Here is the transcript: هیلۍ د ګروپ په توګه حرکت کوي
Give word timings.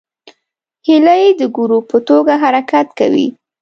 هیلۍ 0.87 1.23
د 1.39 1.41
ګروپ 1.55 1.83
په 1.91 1.97
توګه 2.09 2.33
حرکت 2.43 2.87
کوي 2.99 3.27